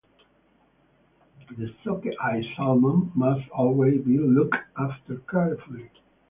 The 1.59 1.75
sockeye-salmon 1.83 3.11
must 3.13 3.47
always 3.51 4.03
be 4.03 4.17
looked 4.17 4.55
after 4.75 5.17
carefully. 5.29 5.91